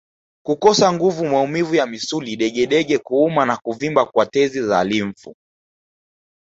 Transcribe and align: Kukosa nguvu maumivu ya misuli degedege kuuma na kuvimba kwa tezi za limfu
Kukosa 0.45 0.93
nguvu 0.93 1.25
maumivu 1.25 1.75
ya 1.75 1.85
misuli 1.85 2.35
degedege 2.35 2.97
kuuma 2.97 3.45
na 3.45 3.57
kuvimba 3.57 4.05
kwa 4.05 4.25
tezi 4.25 4.61
za 4.61 4.83
limfu 4.83 5.35